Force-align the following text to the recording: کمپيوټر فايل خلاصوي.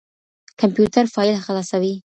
کمپيوټر 0.59 1.05
فايل 1.13 1.37
خلاصوي. 1.45 1.93